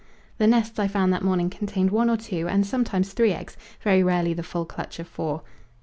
The 0.39 0.47
nests 0.47 0.79
I 0.79 0.87
found 0.87 1.13
that 1.13 1.21
morning 1.21 1.51
contained 1.51 1.91
one 1.91 2.09
or 2.09 2.17
two 2.17 2.47
and 2.47 2.65
sometimes 2.65 3.13
three 3.13 3.33
eggs 3.33 3.55
very 3.81 4.01
rarely 4.01 4.33
the 4.33 4.41
full 4.41 4.65
clutch 4.65 4.97
of 4.97 5.07
four. 5.07 5.43